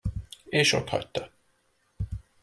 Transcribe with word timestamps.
És 0.61 0.71
otthagyta. 0.77 1.29